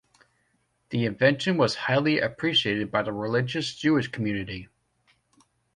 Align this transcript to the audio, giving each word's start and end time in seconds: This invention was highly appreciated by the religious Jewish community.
This 0.89 1.03
invention 1.07 1.57
was 1.57 1.75
highly 1.75 2.17
appreciated 2.19 2.89
by 2.89 3.03
the 3.03 3.13
religious 3.13 3.75
Jewish 3.75 4.07
community. 4.07 4.67